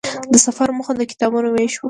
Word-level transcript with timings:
د 0.31 0.33
سفر 0.45 0.69
موخه 0.77 0.93
د 0.97 1.01
کتابونو 1.11 1.47
وېش 1.49 1.73
وه. 1.77 1.79